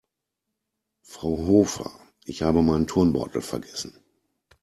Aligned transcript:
Frau 1.03 1.37
Hofer, 1.47 1.91
ich 2.25 2.41
habe 2.41 2.63
meinen 2.63 2.87
Turnbeutel 2.87 3.43
vergessen. 3.43 4.03